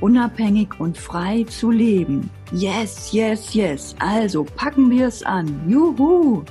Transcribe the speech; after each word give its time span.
unabhängig 0.00 0.78
und 0.78 0.96
frei 0.96 1.44
zu 1.44 1.70
leben. 1.70 2.30
Yes, 2.52 3.12
yes, 3.12 3.54
yes. 3.54 3.96
Also 3.98 4.44
packen 4.44 4.90
wir 4.90 5.08
es 5.08 5.22
an. 5.22 5.68
Juhu! 5.68 6.44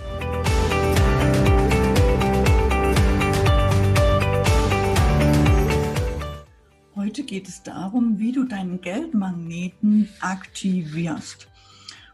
Heute 6.95 7.23
geht 7.23 7.47
es 7.47 7.63
darum, 7.63 8.19
wie 8.19 8.31
du 8.31 8.43
deinen 8.43 8.81
Geldmagneten 8.81 10.09
aktivierst. 10.19 11.47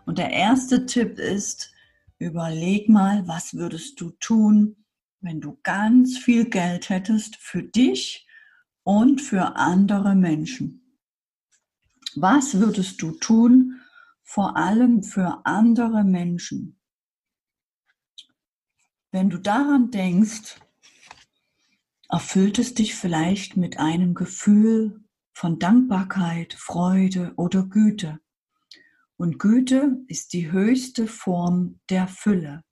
Und 0.05 0.18
der 0.18 0.32
erste 0.32 0.85
Tipp 0.85 1.18
ist, 1.18 1.73
überleg 2.20 2.90
mal, 2.90 3.27
was 3.27 3.54
würdest 3.54 3.99
du 4.02 4.12
tun, 4.20 4.76
wenn 5.21 5.40
du 5.40 5.57
ganz 5.63 6.18
viel 6.18 6.46
Geld 6.46 6.90
hättest 6.90 7.37
für 7.37 7.63
dich 7.63 8.27
und 8.84 9.21
für 9.21 9.55
andere 9.55 10.15
Menschen. 10.15 10.80
Was 12.15 12.59
würdest 12.59 13.01
du 13.01 13.12
tun, 13.12 13.81
vor 14.23 14.57
allem 14.57 15.01
für 15.01 15.45
andere 15.45 16.04
Menschen? 16.04 16.77
Wenn 19.12 19.29
du 19.29 19.37
daran 19.37 19.91
denkst, 19.91 20.59
erfüllt 22.09 22.59
es 22.59 22.73
dich 22.73 22.95
vielleicht 22.95 23.55
mit 23.55 23.77
einem 23.79 24.13
Gefühl 24.13 25.03
von 25.34 25.57
Dankbarkeit, 25.57 26.53
Freude 26.53 27.34
oder 27.37 27.63
Güte. 27.63 28.20
Und 29.15 29.40
Güte 29.40 29.98
ist 30.07 30.34
die 30.34 30.51
höchste 30.51 31.07
Form 31.07 31.79
der 31.90 32.07
Fülle. 32.07 32.63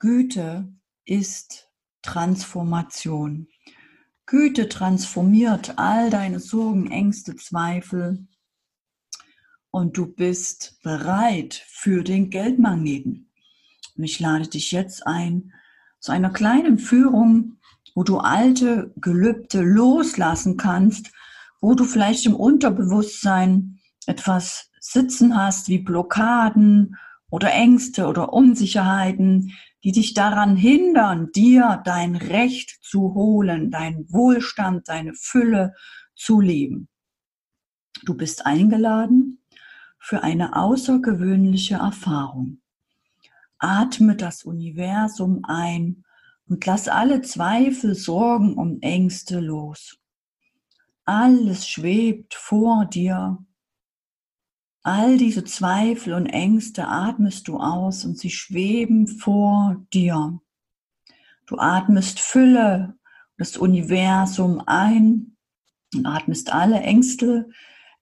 Güte 0.00 0.72
ist 1.04 1.70
Transformation. 2.02 3.46
Güte 4.26 4.68
transformiert 4.68 5.78
all 5.78 6.10
deine 6.10 6.40
Sorgen, 6.40 6.90
Ängste, 6.90 7.36
Zweifel 7.36 8.26
und 9.70 9.96
du 9.96 10.06
bist 10.06 10.78
bereit 10.82 11.62
für 11.68 12.02
den 12.02 12.30
Geldmagneten. 12.30 13.30
Und 13.96 14.04
ich 14.04 14.20
lade 14.20 14.48
dich 14.48 14.72
jetzt 14.72 15.06
ein 15.06 15.52
zu 16.00 16.12
einer 16.12 16.30
kleinen 16.30 16.78
Führung, 16.78 17.58
wo 17.94 18.04
du 18.04 18.18
alte 18.18 18.92
Gelübde 18.96 19.60
loslassen 19.60 20.56
kannst, 20.56 21.10
wo 21.60 21.74
du 21.74 21.84
vielleicht 21.84 22.26
im 22.26 22.34
Unterbewusstsein 22.34 23.80
etwas 24.06 24.70
sitzen 24.80 25.36
hast 25.36 25.68
wie 25.68 25.78
Blockaden 25.78 26.96
oder 27.30 27.52
Ängste 27.52 28.06
oder 28.06 28.32
Unsicherheiten, 28.32 29.52
die 29.84 29.92
dich 29.92 30.14
daran 30.14 30.56
hindern, 30.56 31.30
dir 31.32 31.82
dein 31.84 32.16
Recht 32.16 32.78
zu 32.82 33.14
holen, 33.14 33.70
dein 33.70 34.06
Wohlstand, 34.10 34.88
deine 34.88 35.14
Fülle 35.14 35.74
zu 36.14 36.40
leben. 36.40 36.88
Du 38.04 38.14
bist 38.14 38.46
eingeladen, 38.46 39.37
für 39.98 40.22
eine 40.22 40.56
außergewöhnliche 40.56 41.76
Erfahrung. 41.76 42.60
Atme 43.58 44.16
das 44.16 44.44
Universum 44.44 45.44
ein 45.44 46.04
und 46.48 46.64
lass 46.64 46.88
alle 46.88 47.22
Zweifel, 47.22 47.94
Sorgen 47.94 48.54
und 48.54 48.82
Ängste 48.82 49.40
los. 49.40 49.98
Alles 51.04 51.68
schwebt 51.68 52.34
vor 52.34 52.86
dir. 52.86 53.38
All 54.82 55.18
diese 55.18 55.44
Zweifel 55.44 56.14
und 56.14 56.26
Ängste 56.26 56.86
atmest 56.86 57.48
du 57.48 57.58
aus 57.58 58.04
und 58.04 58.18
sie 58.18 58.30
schweben 58.30 59.06
vor 59.06 59.84
dir. 59.92 60.40
Du 61.46 61.58
atmest 61.58 62.20
Fülle, 62.20 62.94
das 63.36 63.56
Universum 63.56 64.62
ein 64.66 65.36
und 65.94 66.06
atmest 66.06 66.52
alle 66.52 66.80
Ängste, 66.80 67.48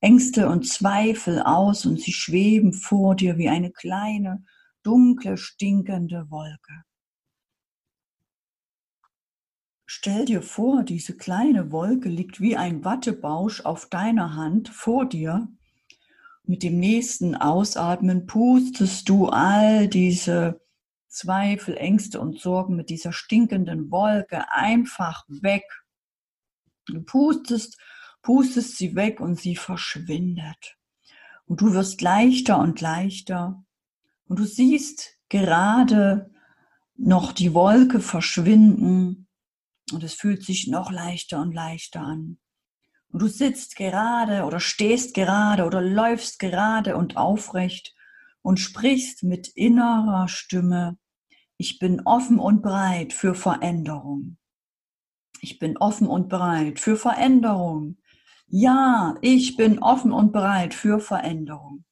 Ängste 0.01 0.49
und 0.49 0.69
Zweifel 0.69 1.41
aus 1.41 1.87
und 1.87 2.01
sie 2.01 2.13
schweben 2.13 2.73
vor 2.73 3.17
dir 3.17 3.39
wie 3.39 3.49
eine 3.49 3.71
kleine, 3.71 4.45
dunkle, 4.83 5.37
stinkende 5.37 6.31
Wolke. 6.31 6.85
Stell 9.87 10.25
dir 10.25 10.43
vor, 10.43 10.83
diese 10.83 11.17
kleine 11.17 11.73
Wolke 11.73 12.09
liegt 12.09 12.41
wie 12.41 12.57
ein 12.57 12.85
Wattebausch 12.85 13.63
auf 13.63 13.89
deiner 13.89 14.35
Hand 14.35 14.69
vor 14.69 15.07
dir. 15.07 15.49
Mit 16.45 16.63
dem 16.63 16.79
nächsten 16.79 17.35
Ausatmen 17.35 18.27
pustest 18.27 19.09
du 19.09 19.29
all 19.29 19.89
diese 19.89 20.61
Zweifel, 21.09 21.77
Ängste 21.77 22.21
und 22.21 22.39
Sorgen 22.39 22.77
mit 22.77 22.91
dieser 22.91 23.13
stinkenden 23.13 23.91
Wolke 23.91 24.51
einfach 24.51 25.25
weg. 25.29 25.65
Du 26.87 27.03
pustest 27.03 27.81
pustest 28.27 28.77
sie 28.77 28.97
weg 28.97 29.21
und 29.21 29.39
sie 29.39 29.55
verschwindet. 29.55 30.77
Und 31.45 31.61
du 31.61 31.75
wirst 31.75 32.03
leichter 32.03 32.59
und 32.59 32.81
leichter. 32.81 33.65
Und 34.27 34.41
du 34.41 34.45
siehst 34.45 35.17
gerade 35.29 36.29
noch 36.97 37.31
die 37.31 37.55
Wolke 37.55 38.01
verschwinden. 38.01 39.29
Und 39.93 40.03
es 40.03 40.15
fühlt 40.15 40.43
sich 40.43 40.67
noch 40.67 40.91
leichter 40.91 41.41
und 41.41 41.55
leichter 41.55 42.01
an. 42.01 42.39
Und 43.11 43.23
du 43.23 43.29
sitzt 43.29 43.77
gerade 43.77 44.43
oder 44.43 44.59
stehst 44.59 45.15
gerade 45.15 45.65
oder 45.65 45.81
läufst 45.81 46.41
gerade 46.41 46.97
und 46.97 47.17
aufrecht 47.17 47.95
und 48.43 48.59
sprichst 48.59 49.23
mit 49.23 49.47
innerer 49.47 50.27
Stimme, 50.27 50.99
ich 51.59 51.79
bin 51.79 52.03
offen 52.05 52.41
und 52.41 52.61
bereit 52.61 53.13
für 53.13 53.37
Veränderung. 53.37 54.37
Ich 55.41 55.61
bin 55.61 55.77
offen 55.77 56.09
und 56.09 56.29
bereit 56.29 56.81
für 56.81 56.97
Veränderung. 56.97 57.99
Ja, 58.49 59.17
ich 59.23 59.57
bin 59.57 59.81
offen 59.81 60.13
und 60.13 60.33
bereit 60.33 60.73
für 60.73 61.01
Veränderung. 61.01 61.85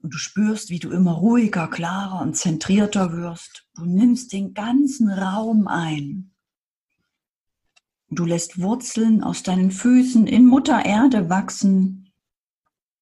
Und 0.00 0.14
du 0.14 0.18
spürst, 0.18 0.70
wie 0.70 0.78
du 0.78 0.90
immer 0.90 1.12
ruhiger, 1.12 1.68
klarer 1.68 2.22
und 2.22 2.36
zentrierter 2.36 3.12
wirst. 3.12 3.68
Du 3.74 3.84
nimmst 3.84 4.32
den 4.32 4.54
ganzen 4.54 5.10
Raum 5.10 5.66
ein. 5.66 6.30
Du 8.10 8.24
lässt 8.24 8.60
Wurzeln 8.60 9.22
aus 9.22 9.42
deinen 9.42 9.70
Füßen 9.70 10.26
in 10.26 10.46
Mutter 10.46 10.86
Erde 10.86 11.28
wachsen. 11.28 12.10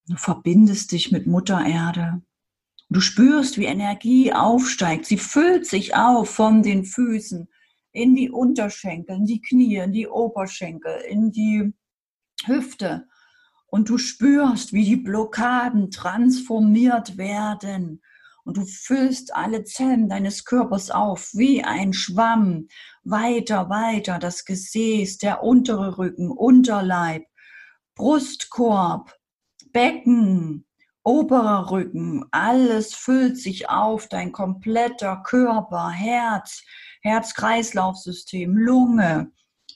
Du 0.08 0.16
verbindest 0.16 0.90
dich 0.90 1.12
mit 1.12 1.26
Mutter 1.26 1.64
Erde. 1.64 2.22
Du 2.88 3.00
spürst, 3.00 3.58
wie 3.58 3.66
Energie 3.66 4.32
aufsteigt. 4.32 5.06
Sie 5.06 5.18
füllt 5.18 5.66
sich 5.66 5.94
auf 5.94 6.30
von 6.30 6.62
den 6.62 6.84
Füßen 6.84 7.48
in 7.96 8.14
die 8.14 8.30
Unterschenkel, 8.30 9.16
in 9.16 9.24
die 9.24 9.40
Knie, 9.40 9.76
in 9.76 9.92
die 9.92 10.06
Oberschenkel, 10.06 11.00
in 11.08 11.32
die 11.32 11.72
Hüfte. 12.44 13.08
Und 13.68 13.88
du 13.88 13.96
spürst, 13.96 14.74
wie 14.74 14.84
die 14.84 14.96
Blockaden 14.96 15.90
transformiert 15.90 17.16
werden. 17.16 18.02
Und 18.44 18.58
du 18.58 18.66
füllst 18.66 19.34
alle 19.34 19.64
Zellen 19.64 20.10
deines 20.10 20.44
Körpers 20.44 20.90
auf 20.90 21.30
wie 21.32 21.64
ein 21.64 21.94
Schwamm. 21.94 22.68
Weiter, 23.02 23.70
weiter, 23.70 24.18
das 24.18 24.44
Gesäß, 24.44 25.16
der 25.16 25.42
untere 25.42 25.96
Rücken, 25.96 26.30
Unterleib, 26.30 27.24
Brustkorb, 27.94 29.14
Becken, 29.72 30.65
oberer 31.06 31.70
Rücken, 31.70 32.24
alles 32.32 32.92
füllt 32.92 33.38
sich 33.38 33.70
auf, 33.70 34.08
dein 34.08 34.32
kompletter 34.32 35.22
Körper, 35.24 35.88
Herz, 35.90 36.62
Herz-Kreislauf-System, 37.02 38.56
Lunge, 38.56 39.30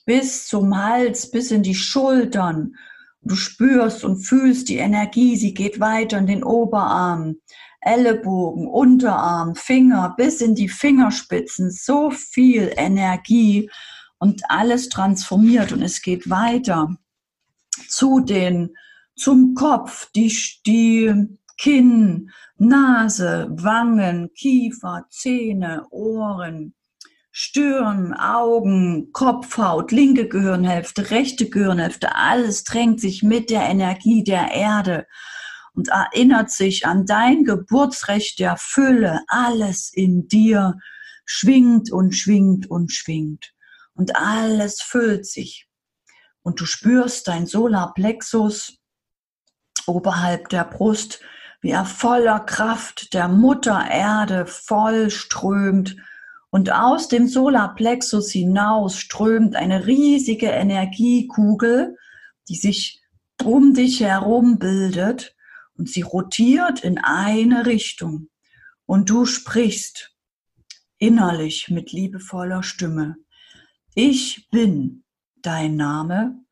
bis 0.05 0.47
zum 0.47 0.77
Hals, 0.77 1.31
bis 1.31 1.51
in 1.51 1.63
die 1.63 1.75
Schultern. 1.75 2.75
Du 3.21 3.35
spürst 3.35 4.03
und 4.03 4.17
fühlst 4.17 4.67
die 4.67 4.77
Energie, 4.77 5.37
sie 5.37 5.53
geht 5.53 5.79
weiter 5.79 6.17
in 6.17 6.27
den 6.27 6.43
Oberarm, 6.43 7.37
Ellenbogen, 7.79 8.67
Unterarm, 8.67 9.55
Finger, 9.55 10.13
bis 10.17 10.41
in 10.41 10.53
die 10.53 10.69
Fingerspitzen. 10.69 11.71
So 11.71 12.11
viel 12.11 12.73
Energie 12.75 13.71
und 14.19 14.41
alles 14.49 14.89
transformiert 14.89 15.71
und 15.71 15.81
es 15.81 16.01
geht 16.01 16.29
weiter 16.29 16.93
zu 17.87 18.19
den, 18.19 18.75
zum 19.21 19.53
Kopf, 19.53 20.09
die, 20.15 20.35
die 20.65 21.37
Kinn, 21.57 22.31
Nase, 22.57 23.49
Wangen, 23.51 24.31
Kiefer, 24.33 25.05
Zähne, 25.11 25.85
Ohren, 25.91 26.73
Stirn, 27.31 28.13
Augen, 28.13 29.11
Kopfhaut, 29.11 29.91
linke 29.91 30.27
Gehirnhälfte, 30.27 31.11
rechte 31.11 31.49
Gehirnhälfte, 31.49 32.15
alles 32.15 32.63
drängt 32.63 32.99
sich 32.99 33.21
mit 33.21 33.51
der 33.51 33.61
Energie 33.69 34.23
der 34.23 34.51
Erde 34.51 35.05
und 35.75 35.89
erinnert 35.89 36.49
sich 36.49 36.87
an 36.87 37.05
dein 37.05 37.43
Geburtsrecht 37.43 38.39
der 38.39 38.57
Fülle. 38.57 39.21
Alles 39.27 39.93
in 39.93 40.27
dir 40.27 40.79
schwingt 41.25 41.91
und 41.91 42.13
schwingt 42.13 42.69
und 42.69 42.91
schwingt 42.91 43.53
und 43.93 44.15
alles 44.15 44.81
füllt 44.81 45.27
sich. 45.27 45.67
Und 46.41 46.59
du 46.59 46.65
spürst 46.65 47.27
dein 47.27 47.45
Solarplexus 47.45 48.80
oberhalb 49.91 50.49
der 50.49 50.63
Brust, 50.63 51.19
wie 51.61 51.71
er 51.71 51.85
voller 51.85 52.39
Kraft 52.39 53.13
der 53.13 53.27
Mutter 53.27 53.85
Erde 53.89 54.45
voll 54.45 55.09
strömt 55.09 55.95
und 56.49 56.71
aus 56.71 57.07
dem 57.07 57.27
Solarplexus 57.27 58.31
hinaus 58.31 58.97
strömt 58.97 59.55
eine 59.55 59.85
riesige 59.85 60.47
Energiekugel, 60.47 61.97
die 62.49 62.55
sich 62.55 63.01
um 63.43 63.73
dich 63.73 64.01
herum 64.01 64.59
bildet 64.59 65.35
und 65.77 65.89
sie 65.89 66.01
rotiert 66.01 66.83
in 66.83 66.97
eine 66.97 67.65
Richtung. 67.65 68.29
Und 68.85 69.09
du 69.09 69.25
sprichst 69.25 70.13
innerlich 70.97 71.69
mit 71.69 71.91
liebevoller 71.91 72.63
Stimme. 72.63 73.15
Ich 73.95 74.47
bin 74.51 75.03
dein 75.41 75.75
Name, 75.75 76.43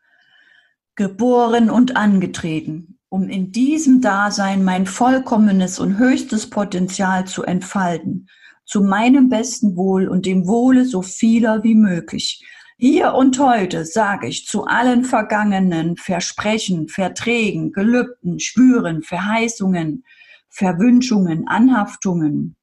geboren 0.95 1.69
und 1.69 1.95
angetreten, 1.95 2.98
um 3.09 3.27
in 3.27 3.51
diesem 3.51 4.01
Dasein 4.01 4.63
mein 4.63 4.85
vollkommenes 4.85 5.79
und 5.79 5.97
höchstes 5.97 6.49
Potenzial 6.49 7.25
zu 7.25 7.43
entfalten 7.43 8.27
zu 8.69 8.83
meinem 8.83 9.29
besten 9.29 9.75
Wohl 9.75 10.07
und 10.07 10.27
dem 10.27 10.47
Wohle 10.47 10.85
so 10.85 11.01
vieler 11.01 11.63
wie 11.63 11.73
möglich. 11.73 12.45
Hier 12.77 13.15
und 13.15 13.39
heute 13.39 13.83
sage 13.83 14.27
ich 14.27 14.45
zu 14.45 14.65
allen 14.65 15.05
vergangenen 15.05 15.97
Versprechen, 15.97 16.87
Verträgen, 16.87 17.71
Gelübden, 17.71 18.39
Spüren, 18.39 19.01
Verheißungen, 19.01 20.05
Verwünschungen, 20.49 21.47
Anhaftungen 21.47 22.55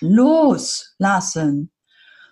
loslassen, 0.00 1.72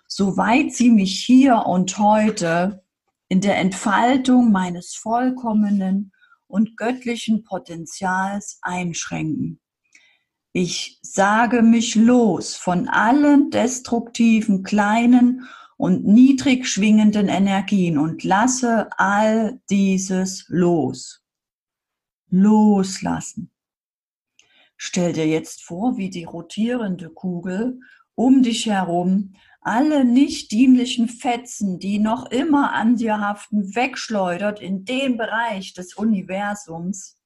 soweit 0.07 0.73
sie 0.73 0.89
mich 0.89 1.21
hier 1.25 1.65
und 1.65 1.97
heute 1.97 2.81
in 3.27 3.41
der 3.41 3.57
Entfaltung 3.57 4.51
meines 4.51 4.95
vollkommenen 4.95 6.13
und 6.51 6.77
göttlichen 6.77 7.43
Potenzials 7.43 8.59
einschränken. 8.61 9.59
Ich 10.53 10.99
sage 11.01 11.61
mich 11.61 11.95
los 11.95 12.55
von 12.55 12.89
allen 12.89 13.49
destruktiven, 13.51 14.63
kleinen 14.63 15.47
und 15.77 16.05
niedrig 16.05 16.67
schwingenden 16.67 17.29
Energien 17.29 17.97
und 17.97 18.23
lasse 18.23 18.89
all 18.99 19.61
dieses 19.69 20.45
los. 20.49 21.23
Loslassen. 22.29 23.51
Stell 24.77 25.13
dir 25.13 25.27
jetzt 25.27 25.63
vor, 25.63 25.97
wie 25.97 26.09
die 26.09 26.23
rotierende 26.23 27.09
Kugel 27.09 27.79
um 28.15 28.43
dich 28.43 28.65
herum 28.65 29.35
alle 29.61 30.03
nicht 30.03 30.51
dienlichen 30.51 31.07
Fetzen, 31.07 31.79
die 31.79 31.99
noch 31.99 32.25
immer 32.31 32.73
an 32.73 32.95
dir 32.95 33.19
haften, 33.19 33.75
wegschleudert 33.75 34.59
in 34.59 34.85
den 34.85 35.17
Bereich 35.17 35.73
des 35.73 35.93
Universums, 35.93 37.17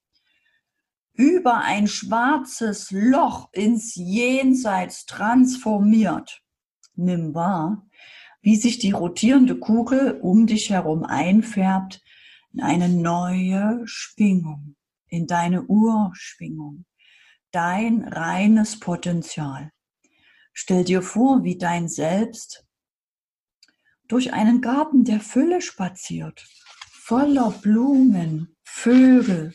über 1.13 1.59
ein 1.59 1.87
schwarzes 1.87 2.91
Loch 2.91 3.49
ins 3.53 3.95
Jenseits 3.95 5.05
transformiert. 5.05 6.41
Nimm 6.95 7.33
wahr, 7.33 7.87
wie 8.41 8.57
sich 8.57 8.79
die 8.79 8.91
rotierende 8.91 9.57
Kugel 9.57 10.19
um 10.21 10.45
dich 10.45 10.69
herum 10.69 11.03
einfärbt 11.03 12.03
in 12.51 12.61
eine 12.61 12.89
neue 12.89 13.81
Schwingung, 13.85 14.75
in 15.07 15.25
deine 15.25 15.63
Urschwingung, 15.63 16.85
dein 17.51 18.03
reines 18.03 18.79
Potenzial. 18.79 19.71
Stell 20.57 20.85
dir 20.85 21.01
vor, 21.01 21.43
wie 21.43 21.57
dein 21.57 21.89
Selbst 21.89 22.65
durch 24.07 24.33
einen 24.33 24.61
Garten 24.61 25.03
der 25.03 25.19
Fülle 25.19 25.61
spaziert, 25.61 26.47
voller 26.91 27.51
Blumen, 27.51 28.55
Vögel, 28.63 29.53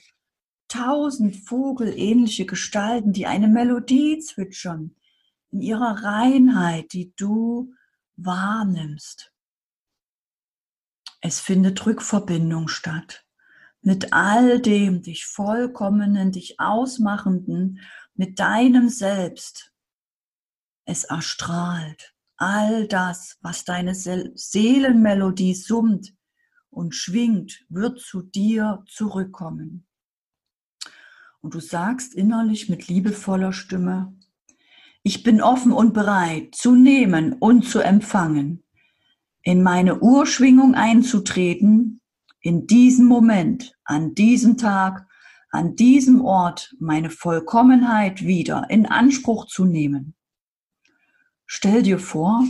tausend 0.69 1.37
vogelähnliche 1.37 2.47
Gestalten, 2.47 3.13
die 3.13 3.27
eine 3.27 3.49
Melodie 3.49 4.19
zwitschern, 4.21 4.95
in 5.51 5.63
ihrer 5.63 6.05
Reinheit, 6.05 6.93
die 6.93 7.13
du 7.17 7.73
wahrnimmst. 8.17 9.33
Es 11.23 11.41
findet 11.41 11.85
Rückverbindung 11.87 12.69
statt 12.69 13.25
mit 13.83 14.13
all 14.13 14.61
dem 14.61 15.03
dich 15.03 15.27
vollkommenen, 15.27 16.33
dich 16.33 16.61
ausmachenden, 16.61 17.81
mit 18.15 18.39
deinem 18.39 18.89
Selbst. 18.89 19.70
Es 20.91 21.05
erstrahlt 21.05 22.17
all 22.37 22.89
das, 22.89 23.39
was 23.43 23.65
deine 23.65 23.95
Seelenmelodie 23.95 25.55
summt 25.55 26.13
und 26.69 26.97
schwingt, 26.97 27.65
wird 27.69 28.01
zu 28.01 28.23
dir 28.23 28.83
zurückkommen. 28.89 29.87
Und 31.43 31.55
du 31.55 31.61
sagst 31.61 32.13
innerlich 32.13 32.69
mit 32.69 32.89
liebevoller 32.89 33.53
Stimme, 33.53 34.19
ich 35.05 35.23
bin 35.23 35.41
offen 35.41 35.71
und 35.71 35.95
bereit 35.95 36.57
zu 36.57 36.75
nehmen 36.75 37.35
und 37.35 37.65
zu 37.65 37.79
empfangen, 37.79 38.65
in 39.45 39.63
meine 39.63 40.01
Urschwingung 40.01 40.75
einzutreten, 40.75 42.01
in 42.41 42.67
diesem 42.67 43.07
Moment, 43.07 43.77
an 43.85 44.17
diesem 44.17 44.57
Tag, 44.57 45.07
an 45.53 45.77
diesem 45.77 46.21
Ort 46.21 46.75
meine 46.81 47.11
Vollkommenheit 47.11 48.23
wieder 48.23 48.69
in 48.71 48.87
Anspruch 48.87 49.47
zu 49.47 49.65
nehmen. 49.65 50.17
Stell 51.53 51.83
dir 51.83 51.99
vor, 51.99 52.45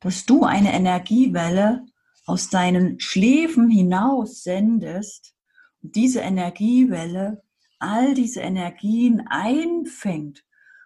dass 0.00 0.24
du 0.24 0.44
eine 0.44 0.72
Energiewelle 0.72 1.84
aus 2.24 2.48
deinen 2.48 2.98
Schläfen 3.00 3.68
hinaus 3.68 4.44
sendest 4.44 5.34
und 5.82 5.94
diese 5.94 6.20
Energiewelle 6.20 7.42
all 7.78 8.14
diese 8.14 8.40
Energien 8.40 9.26
einfängt 9.28 10.42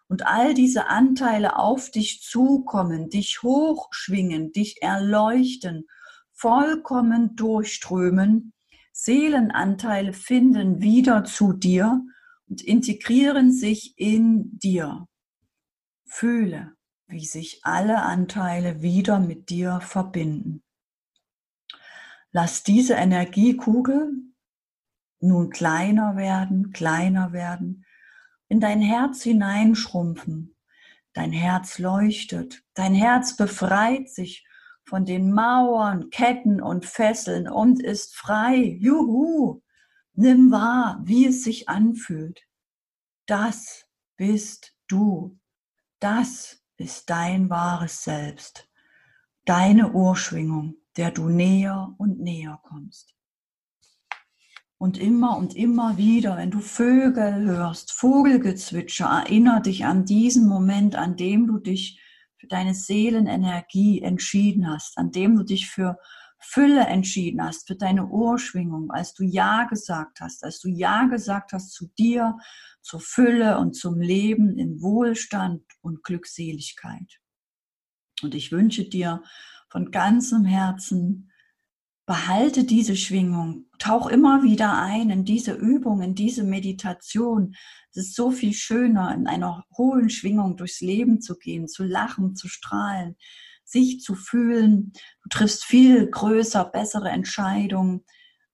und 0.08 0.26
all 0.26 0.52
diese 0.52 0.88
Anteile 0.88 1.56
auf 1.58 1.92
dich 1.92 2.22
zukommen, 2.22 3.08
dich 3.08 3.44
hochschwingen, 3.44 4.50
dich 4.50 4.82
erleuchten, 4.82 5.84
vollkommen 6.32 7.36
durchströmen, 7.36 8.52
Seelenanteile 8.90 10.12
finden 10.12 10.82
wieder 10.82 11.22
zu 11.22 11.52
dir 11.52 12.02
und 12.48 12.62
integrieren 12.62 13.52
sich 13.52 13.94
in 13.96 14.58
dir. 14.58 15.06
Fühle, 16.04 16.72
wie 17.10 17.24
sich 17.24 17.60
alle 17.64 18.02
Anteile 18.02 18.82
wieder 18.82 19.18
mit 19.20 19.50
dir 19.50 19.80
verbinden. 19.80 20.62
Lass 22.32 22.62
diese 22.62 22.94
Energiekugel 22.94 24.12
nun 25.20 25.50
kleiner 25.50 26.16
werden, 26.16 26.72
kleiner 26.72 27.32
werden, 27.32 27.84
in 28.48 28.60
dein 28.60 28.80
Herz 28.80 29.22
hineinschrumpfen. 29.22 30.56
Dein 31.12 31.32
Herz 31.32 31.78
leuchtet, 31.78 32.62
dein 32.74 32.94
Herz 32.94 33.36
befreit 33.36 34.08
sich 34.08 34.46
von 34.84 35.04
den 35.04 35.32
Mauern, 35.32 36.10
Ketten 36.10 36.60
und 36.60 36.86
Fesseln 36.86 37.48
und 37.48 37.82
ist 37.82 38.16
frei. 38.16 38.56
Juhu! 38.56 39.62
Nimm 40.14 40.50
wahr, 40.50 41.00
wie 41.04 41.26
es 41.26 41.44
sich 41.44 41.68
anfühlt. 41.68 42.42
Das 43.26 43.86
bist 44.16 44.74
du. 44.88 45.38
Das 46.00 46.59
ist 46.80 47.10
dein 47.10 47.50
wahres 47.50 48.02
Selbst. 48.02 48.68
Deine 49.44 49.92
Urschwingung, 49.92 50.76
der 50.96 51.10
du 51.10 51.28
näher 51.28 51.94
und 51.98 52.20
näher 52.20 52.60
kommst. 52.62 53.14
Und 54.78 54.96
immer 54.96 55.36
und 55.36 55.54
immer 55.54 55.98
wieder, 55.98 56.38
wenn 56.38 56.50
du 56.50 56.60
Vögel 56.60 57.44
hörst, 57.44 57.92
Vogelgezwitscher, 57.92 59.06
erinnere 59.06 59.60
dich 59.60 59.84
an 59.84 60.06
diesen 60.06 60.48
Moment, 60.48 60.96
an 60.96 61.16
dem 61.16 61.46
du 61.46 61.58
dich 61.58 62.00
für 62.38 62.46
deine 62.46 62.72
Seelenenergie 62.72 64.00
entschieden 64.00 64.66
hast, 64.70 64.96
an 64.96 65.12
dem 65.12 65.36
du 65.36 65.44
dich 65.44 65.68
für 65.68 65.98
Fülle 66.40 66.86
entschieden 66.86 67.42
hast, 67.42 67.66
für 67.66 67.76
deine 67.76 68.06
Urschwingung, 68.06 68.90
als 68.90 69.14
du 69.14 69.24
Ja 69.24 69.64
gesagt 69.64 70.20
hast, 70.20 70.42
als 70.42 70.58
du 70.58 70.68
Ja 70.68 71.04
gesagt 71.04 71.52
hast 71.52 71.72
zu 71.72 71.88
dir, 71.98 72.38
zur 72.82 73.00
Fülle 73.00 73.58
und 73.58 73.74
zum 73.76 74.00
Leben 74.00 74.58
in 74.58 74.80
Wohlstand 74.80 75.62
und 75.82 76.02
Glückseligkeit. 76.02 77.20
Und 78.22 78.34
ich 78.34 78.52
wünsche 78.52 78.84
dir 78.88 79.22
von 79.68 79.90
ganzem 79.90 80.44
Herzen, 80.44 81.30
behalte 82.06 82.64
diese 82.64 82.96
Schwingung, 82.96 83.66
tauch 83.78 84.08
immer 84.08 84.42
wieder 84.42 84.82
ein 84.82 85.10
in 85.10 85.24
diese 85.24 85.52
Übung, 85.52 86.02
in 86.02 86.16
diese 86.16 86.42
Meditation. 86.42 87.54
Es 87.90 87.98
ist 87.98 88.16
so 88.16 88.32
viel 88.32 88.52
schöner, 88.52 89.14
in 89.14 89.28
einer 89.28 89.64
hohen 89.76 90.10
Schwingung 90.10 90.56
durchs 90.56 90.80
Leben 90.80 91.20
zu 91.20 91.38
gehen, 91.38 91.68
zu 91.68 91.84
lachen, 91.84 92.34
zu 92.34 92.48
strahlen, 92.48 93.16
sich 93.70 94.00
zu 94.00 94.14
fühlen. 94.14 94.92
Du 95.22 95.28
triffst 95.30 95.64
viel 95.64 96.06
größer, 96.08 96.64
bessere 96.64 97.10
Entscheidungen. 97.10 98.04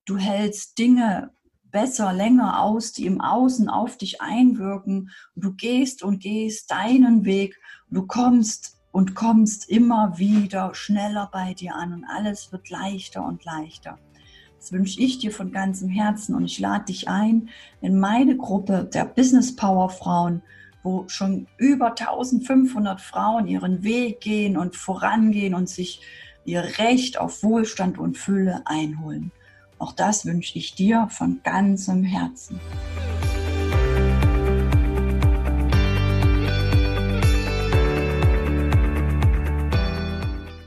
Du 0.04 0.16
hältst 0.18 0.78
Dinge 0.78 1.30
besser, 1.70 2.12
länger 2.12 2.62
aus, 2.62 2.92
die 2.92 3.06
im 3.06 3.20
Außen 3.20 3.68
auf 3.68 3.98
dich 3.98 4.20
einwirken. 4.20 5.10
Du 5.34 5.52
gehst 5.52 6.02
und 6.02 6.20
gehst 6.20 6.70
deinen 6.70 7.24
Weg. 7.24 7.58
Du 7.90 8.06
kommst 8.06 8.78
und 8.92 9.14
kommst 9.14 9.68
immer 9.68 10.16
wieder 10.16 10.74
schneller 10.74 11.28
bei 11.32 11.54
dir 11.54 11.74
an 11.74 11.92
und 11.92 12.04
alles 12.04 12.50
wird 12.50 12.70
leichter 12.70 13.24
und 13.26 13.44
leichter. 13.44 13.98
Das 14.58 14.72
wünsche 14.72 15.00
ich 15.00 15.18
dir 15.18 15.32
von 15.32 15.52
ganzem 15.52 15.88
Herzen 15.88 16.34
und 16.34 16.44
ich 16.46 16.58
lade 16.58 16.86
dich 16.86 17.08
ein 17.08 17.50
in 17.80 18.00
meine 18.00 18.36
Gruppe 18.36 18.88
der 18.92 19.04
Business 19.04 19.54
Power 19.54 19.90
Frauen, 19.90 20.42
wo 20.86 21.08
schon 21.08 21.48
über 21.56 21.98
1500 21.98 23.00
Frauen 23.00 23.48
ihren 23.48 23.82
Weg 23.82 24.20
gehen 24.20 24.56
und 24.56 24.76
vorangehen 24.76 25.52
und 25.52 25.68
sich 25.68 26.00
ihr 26.44 26.62
Recht 26.78 27.18
auf 27.18 27.42
Wohlstand 27.42 27.98
und 27.98 28.16
Fülle 28.16 28.62
einholen. 28.66 29.32
Auch 29.80 29.92
das 29.92 30.24
wünsche 30.24 30.56
ich 30.56 30.76
dir 30.76 31.08
von 31.10 31.40
ganzem 31.42 32.04
Herzen. 32.04 32.60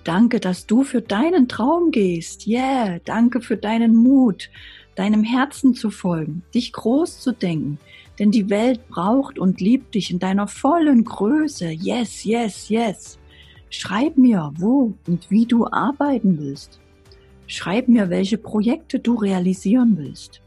Danke, 0.03 0.41
dass 0.41 0.65
du 0.65 0.83
für 0.83 1.01
deinen 1.01 1.47
Traum 1.47 1.91
gehst. 1.91 2.45
Yeah, 2.45 2.99
danke 3.05 3.39
für 3.39 3.55
deinen 3.55 3.95
Mut, 3.95 4.49
deinem 4.95 5.23
Herzen 5.23 5.75
zu 5.75 5.91
folgen, 5.91 6.43
dich 6.53 6.73
groß 6.73 7.21
zu 7.21 7.31
denken. 7.31 7.79
Denn 8.19 8.31
die 8.31 8.49
Welt 8.49 8.87
braucht 8.89 9.39
und 9.39 9.61
liebt 9.61 9.95
dich 9.95 10.11
in 10.11 10.19
deiner 10.19 10.47
vollen 10.47 11.05
Größe. 11.05 11.69
Yes, 11.69 12.25
yes, 12.25 12.69
yes. 12.69 13.17
Schreib 13.69 14.17
mir, 14.17 14.51
wo 14.55 14.93
und 15.07 15.31
wie 15.31 15.45
du 15.45 15.65
arbeiten 15.65 16.37
willst. 16.37 16.79
Schreib 17.47 17.87
mir, 17.87 18.09
welche 18.09 18.37
Projekte 18.37 18.99
du 18.99 19.15
realisieren 19.15 19.97
willst. 19.97 20.41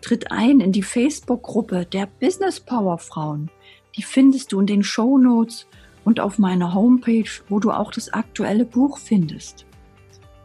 Tritt 0.00 0.30
ein 0.30 0.60
in 0.60 0.70
die 0.70 0.82
Facebook-Gruppe 0.82 1.84
der 1.84 2.06
Business 2.20 2.60
Power 2.60 2.98
Frauen. 2.98 3.50
Die 3.96 4.02
findest 4.02 4.52
du 4.52 4.60
in 4.60 4.66
den 4.66 4.84
Show 4.84 5.18
Notes 5.18 5.66
und 6.04 6.20
auf 6.20 6.38
meiner 6.38 6.72
Homepage, 6.72 7.28
wo 7.48 7.58
du 7.58 7.72
auch 7.72 7.90
das 7.90 8.12
aktuelle 8.12 8.64
Buch 8.64 8.98
findest. 8.98 9.66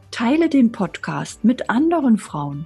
Teile 0.10 0.50
den 0.50 0.72
Podcast 0.72 1.44
mit 1.44 1.70
anderen 1.70 2.18
Frauen. 2.18 2.66